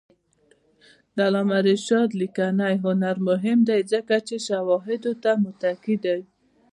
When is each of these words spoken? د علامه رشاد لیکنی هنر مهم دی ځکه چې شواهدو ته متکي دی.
د 1.15 1.17
علامه 1.27 1.59
رشاد 1.69 2.09
لیکنی 2.21 2.75
هنر 2.85 3.15
مهم 3.29 3.59
دی 3.69 3.79
ځکه 3.93 4.15
چې 4.27 4.35
شواهدو 4.47 5.11
ته 5.23 5.31
متکي 5.43 5.95
دی. 6.05 6.19